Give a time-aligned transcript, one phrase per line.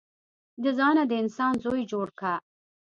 [0.63, 2.33] د ځانه د انسان زوی جوړ که.